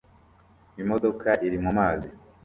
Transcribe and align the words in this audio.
Imodoka 0.81 1.29
iri 1.47 1.57
mumazi 1.63 2.09